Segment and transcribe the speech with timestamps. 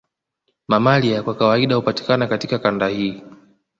[0.67, 3.23] Mamalia kwa kawaida hupatikana katika kanda hii